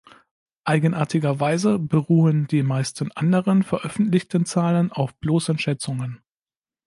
[0.63, 6.23] Eigenartigerweise beruhen die meisten anderen veröffentlichten Zahlen auf bloßen Schätzungen.